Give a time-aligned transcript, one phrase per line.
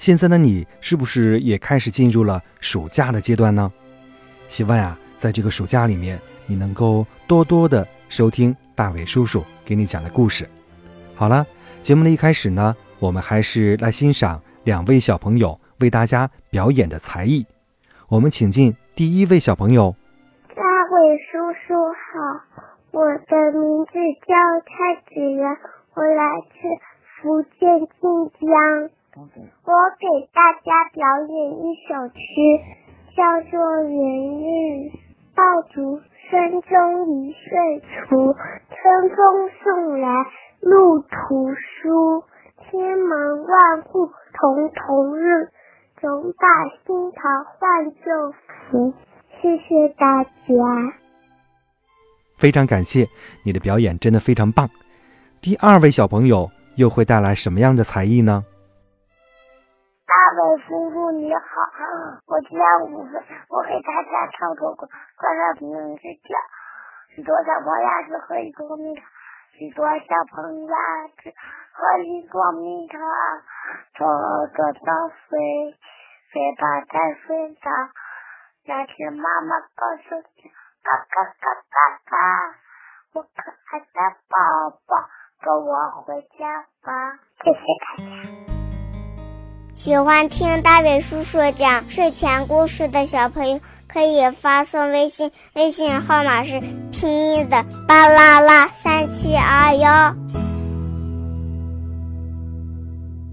[0.00, 3.70] 现在的你是不是也开始进入了暑假的阶段呢？
[4.48, 10.48] 希望呀，在这个暑假里面，你能够多多的收听大伟叔叔给你讲的故事。
[11.14, 11.46] 好了，
[11.82, 17.44] 节目的一开始呢，我们还是来欣赏两位小朋友为大家表演的才艺。
[18.08, 19.94] 我们请进第一位小朋友。
[20.48, 21.36] 大伟叔
[21.68, 22.64] 叔好。
[22.92, 23.92] 我的名字
[24.26, 24.32] 叫
[24.64, 25.58] 蔡子然，
[25.94, 26.56] 我来自
[27.20, 28.90] 福建晋江。
[29.12, 32.20] 我给大家表演一首诗，
[33.16, 33.58] 叫做
[33.88, 33.98] 《元
[34.38, 34.92] 日
[35.34, 35.42] 爆
[35.74, 38.32] 竹声中一岁除，
[38.70, 40.08] 春风送来
[40.60, 42.24] 路途书。
[42.70, 45.50] 千门万户曈曈日，
[46.00, 46.46] 总把
[46.86, 47.20] 新桃
[47.58, 48.32] 换旧
[48.70, 48.94] 符。
[49.42, 50.30] 谢谢大家。
[52.38, 53.08] 非常感谢
[53.42, 54.70] 你的表演，真的非常棒。
[55.40, 58.44] 第二位小朋友又会带来什么样的才艺呢？
[60.30, 61.40] 伟叔叔你好，
[62.26, 66.38] 我今年五岁，我给大家唱首歌，歌的名字叫
[67.14, 69.04] 《许多小朋友是和一个蜜糖》，
[69.58, 70.74] 许多小朋友
[71.22, 71.34] 是
[71.72, 73.00] 和一个蜜糖，
[73.98, 74.06] 走
[74.54, 75.74] 着走飞，
[76.32, 77.90] 飞吧在水上，
[78.66, 80.50] 要听妈妈告诉你。
[80.82, 82.54] 嘎嘎嘎嘎嘎！
[83.12, 84.96] 我可爱的宝宝，
[85.42, 87.18] 跟我回家吧！
[87.44, 88.49] 谢谢大家。
[89.80, 93.60] 喜欢听大伟叔叔讲睡前故事的小朋友，
[93.90, 96.60] 可以发送微信，微信号码是
[96.92, 99.88] 拼音的巴啦啦三七二幺。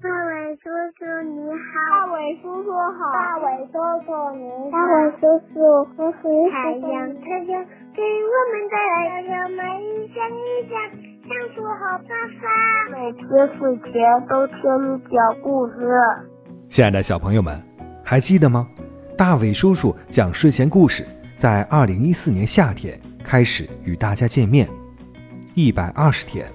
[0.00, 5.58] 大伟叔叔你好，大伟叔叔好，大伟叔叔你好，大伟叔叔，
[5.98, 6.22] 我是
[6.52, 7.66] 太阳，太阳
[7.96, 8.00] 给
[8.30, 10.78] 我们带来阳光，一想一想，
[11.28, 12.08] 想出好办
[12.40, 12.48] 法。
[12.90, 13.28] 每天
[13.58, 13.92] 睡前
[14.26, 15.74] 都听你讲故事。
[16.70, 17.62] 亲爱的小朋友们，
[18.02, 18.66] 还记得吗？
[19.14, 21.06] 大伟叔叔讲睡前故事，
[21.36, 24.66] 在二零一四年夏天开始与大家见面，
[25.54, 26.50] 一百二十天，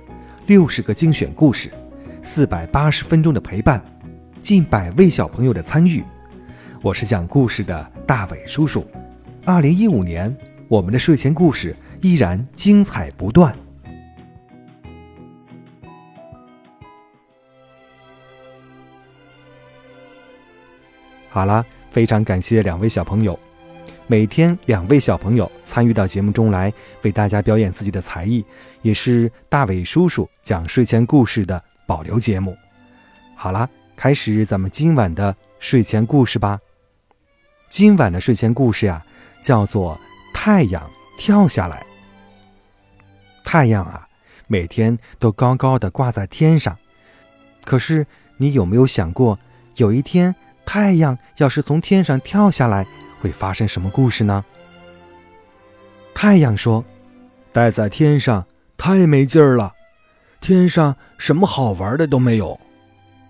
[0.47, 1.69] 六十个精选故事，
[2.23, 3.79] 四百八十分钟的陪伴。
[4.39, 6.03] 近百位小朋友的参与，
[6.81, 8.83] 我是讲故事的大伟叔叔。
[9.45, 10.35] 二零一五年，
[10.67, 13.55] 我们的睡前故事依然精彩不断。
[21.33, 23.37] 好了，非常感谢两位小朋友，
[24.05, 26.71] 每天两位小朋友参与到节目中来，
[27.01, 28.45] 为大家表演自己的才艺，
[28.83, 32.55] 也是大伟叔叔讲睡前故事的保留节目。
[33.35, 33.67] 好了。
[33.95, 36.59] 开始咱们今晚的睡前故事吧。
[37.69, 39.05] 今晚的睡前故事呀，
[39.39, 39.95] 叫做
[40.33, 41.77] 《太阳跳下来》。
[43.43, 44.07] 太阳啊，
[44.47, 46.75] 每天都高高的挂在天上。
[47.63, 48.05] 可是，
[48.37, 49.37] 你有没有想过，
[49.75, 50.33] 有一天
[50.65, 52.85] 太阳要是从天上跳下来，
[53.21, 54.43] 会发生什么故事呢？
[56.13, 56.83] 太阳说
[57.51, 58.45] ：“待在天上
[58.77, 59.73] 太没劲儿了，
[60.41, 62.59] 天上什么好玩的都没有。”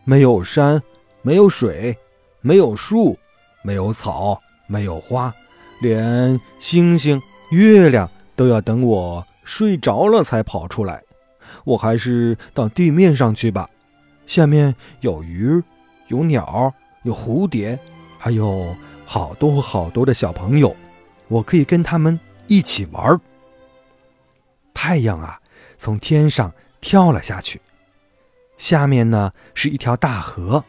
[0.05, 0.83] 没有山，
[1.21, 1.97] 没有水，
[2.41, 3.17] 没有树，
[3.63, 5.33] 没有草，没有花，
[5.79, 7.21] 连星星、
[7.51, 11.01] 月亮都要等我睡着了才跑出来。
[11.63, 13.69] 我还是到地面上去吧，
[14.27, 15.63] 下面有鱼，
[16.09, 17.77] 有鸟，有蝴蝶，
[18.17, 18.75] 还有
[19.05, 20.75] 好多好多的小朋友，
[21.27, 23.19] 我可以跟他们一起玩。
[24.73, 25.39] 太阳啊，
[25.77, 27.61] 从天上跳了下去。
[28.57, 30.63] 下面呢是一条大河，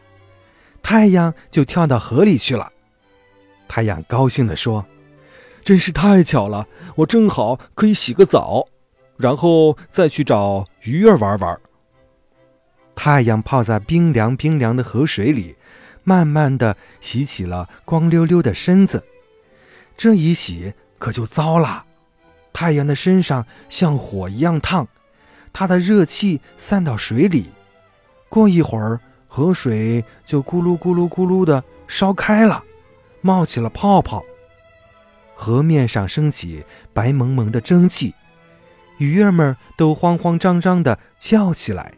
[0.81, 2.69] 太阳就跳到河里去了。
[3.67, 4.85] 太阳高兴地说
[5.63, 8.67] ：“真是太巧了，我正好可以洗个澡，
[9.17, 11.59] 然后再去找鱼儿玩玩。”
[12.95, 15.55] 太阳泡在冰凉冰凉的河水里，
[16.05, 19.03] 慢慢的洗起了光溜溜的身子。
[19.97, 21.83] 这一洗可就糟了，
[22.53, 24.87] 太阳的身上像火一样烫，
[25.51, 27.49] 它的热气散到水里。
[28.29, 32.63] 过一会儿，河水就咕噜咕噜咕噜的烧开了，
[33.21, 34.23] 冒起了泡泡。
[35.33, 36.63] 河面上升起
[36.93, 38.13] 白蒙蒙的蒸汽，
[38.97, 41.93] 鱼儿们都慌慌张张的叫起来：“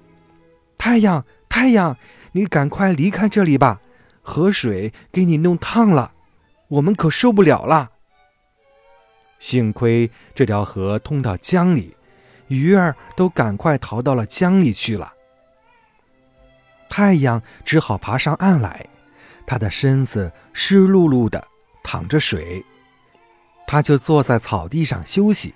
[0.78, 1.98] 太阳，太阳，
[2.32, 3.80] 你赶快离开这里吧，
[4.28, 6.12] 河水给你弄烫了，
[6.68, 7.94] 我们可受不了了。”
[9.40, 11.96] 幸亏这条河通到江里，
[12.50, 15.14] 鱼儿都赶快逃到了江里去了。
[16.90, 18.86] 太阳只好爬上岸来，
[19.46, 21.48] 他的身子湿漉漉的，
[21.82, 22.66] 淌着水。
[23.66, 25.54] 他就坐在草地上休息，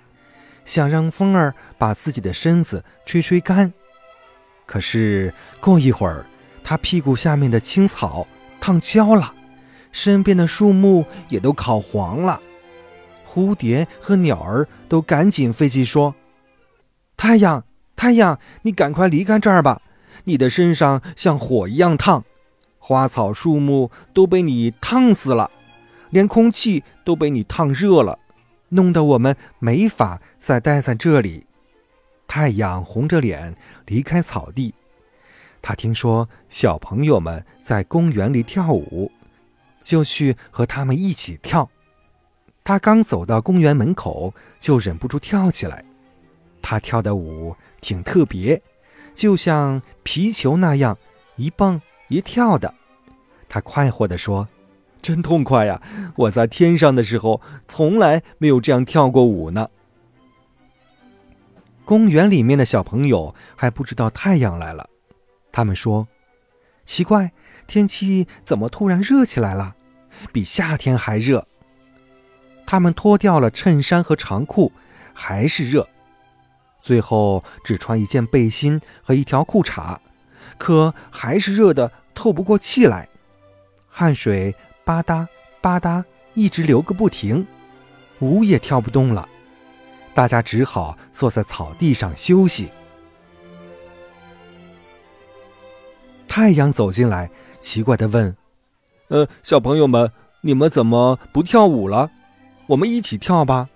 [0.64, 3.70] 想让风儿把自己的身子吹吹干。
[4.64, 6.24] 可是过一会儿，
[6.64, 8.26] 他屁股下面的青草
[8.62, 9.34] 烫焦了，
[9.90, 12.40] 身边的树木也都烤黄了。
[13.28, 16.14] 蝴蝶和鸟儿都赶紧飞起说
[17.18, 17.64] ：“太阳，
[17.96, 19.82] 太阳，你赶快离开这儿吧！
[20.24, 22.24] 你的身上像火一样烫，
[22.78, 25.50] 花草树木都被你烫死了，
[26.10, 28.20] 连空气都被你烫热了，
[28.68, 31.46] 弄得我们没法再待在这里。”
[32.28, 33.56] 太阳红着脸
[33.86, 34.72] 离开草地。
[35.62, 39.10] 他听说小朋友们在公园里跳舞，
[39.84, 41.70] 就去和他们一起跳。
[42.64, 45.84] 他刚走到公园门口，就忍不住跳起来。
[46.60, 48.60] 他跳的舞挺特别，
[49.14, 50.98] 就像皮球那样
[51.36, 52.74] 一蹦一跳的。
[53.48, 54.46] 他快活地说
[55.02, 55.82] ：“真痛快呀！
[56.16, 59.68] 我在天上的时候，从来没有这样跳过舞呢。”
[61.84, 64.88] 公园里面的小朋友还不知道太阳来了，
[65.52, 66.08] 他们说
[66.84, 67.30] ：“奇怪，
[67.66, 69.76] 天气怎么突然热起来了？
[70.32, 71.46] 比夏天还热。”
[72.66, 74.72] 他们脱掉了衬衫和长裤，
[75.12, 75.86] 还是热。
[76.80, 79.98] 最后只穿一件背心和一条裤衩，
[80.56, 83.08] 可还是热得透不过气来，
[83.88, 85.26] 汗水吧嗒
[85.60, 86.02] 吧嗒
[86.34, 87.46] 一直流个不停，
[88.20, 89.28] 舞也跳不动了。
[90.14, 92.70] 大家只好坐在草地上休息。
[96.34, 97.30] 太阳走进来，
[97.60, 98.34] 奇怪地问
[99.08, 102.10] ：“呃，小朋友们，你们怎么不跳舞了？”
[102.68, 103.68] 我们一起跳吧。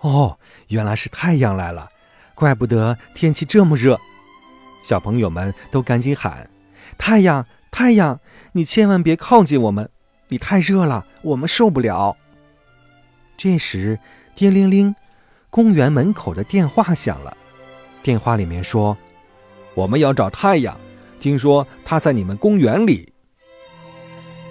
[0.00, 0.38] 哦，
[0.68, 1.90] 原来是太阳来了，
[2.34, 4.00] 怪不得天气这么热。
[4.82, 6.48] 小朋友们都赶紧喊
[6.96, 8.18] ：“太阳，太阳，
[8.52, 9.90] 你千万别靠近我们，
[10.28, 12.16] 你太热了，我们受不了。”
[13.36, 13.98] 这时，
[14.34, 14.94] 叮铃铃，
[15.50, 17.36] 公园门口的电话响了。
[18.02, 18.96] 电话里面说
[19.76, 20.74] ：“我们要找太阳，
[21.18, 23.12] 听说他在你们公园里。”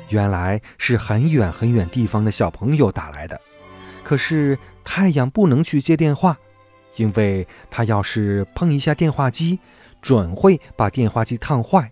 [0.10, 3.40] 原来是很远很远地方的小朋友打来的，
[4.04, 6.38] 可是太阳不能去接电话，
[6.96, 9.60] 因为他要是碰一下电话机，
[10.02, 11.92] 准会把电话机烫坏，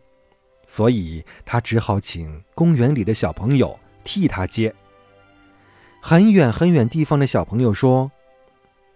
[0.65, 4.73] 所以他只好请公园里的小朋友替他接。
[5.99, 8.11] 很远很远地方的小朋友说：“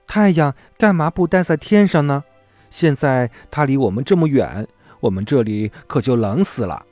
[0.08, 2.24] 太阳干嘛不待在天上呢？
[2.70, 4.66] 现在它离我们这么远，
[5.00, 6.86] 我们这里可就冷死了。”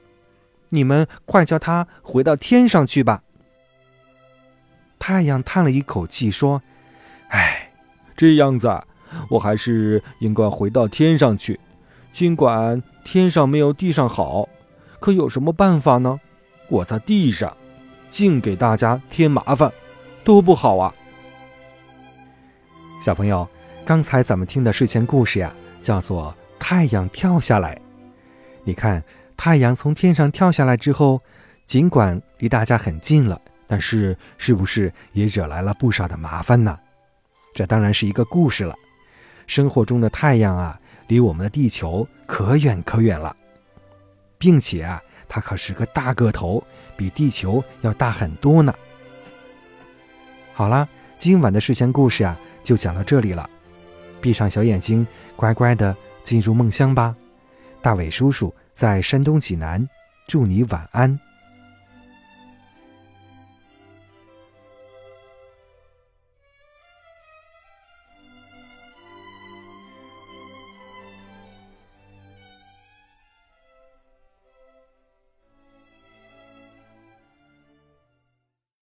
[0.69, 3.23] 你们快叫他回到天上去吧。
[4.99, 6.61] 太阳叹了一口气说
[7.29, 7.71] ：“哎，
[8.17, 8.69] 这样子，
[9.29, 11.57] 我还是应该回到天上去。
[12.11, 14.49] 尽管天上没有地上好，
[14.99, 16.19] 可有什么办法呢？
[16.67, 17.55] 我在地上，
[18.09, 19.71] 净给大家添麻烦，
[20.25, 20.93] 多不好啊！”
[23.01, 23.47] 小朋友，
[23.85, 27.73] 刚才咱们听的睡前故事呀，叫做《太阳跳下来》。
[28.67, 29.01] 你看。
[29.39, 31.21] 太阳从天上跳下来之后，
[31.67, 36.75] 尽管离大家很近了，但是是不是也惹来了不少的麻烦呢？
[37.53, 38.75] 这当然是一个故事了。
[39.45, 43.37] 生活中的太阳啊，离我们的地球可远可远了，
[44.39, 46.63] 并且啊，它可是个大个头，
[46.97, 48.73] 比地球要大很多呢。
[50.55, 53.47] 好啦，今晚的睡前故事啊，就讲到这里了。
[54.19, 55.05] 闭上小眼睛，
[55.35, 57.15] 乖乖的进入梦乡吧。
[57.81, 58.53] 大伟叔叔。
[58.75, 59.83] 在山东济南，
[60.27, 61.19] 祝你晚安。